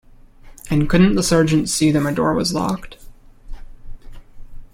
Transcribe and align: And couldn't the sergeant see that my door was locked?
And 0.71 0.89
couldn't 0.89 1.13
the 1.13 1.21
sergeant 1.21 1.69
see 1.69 1.91
that 1.91 2.01
my 2.01 2.11
door 2.11 2.33
was 2.33 2.55
locked? 2.55 2.97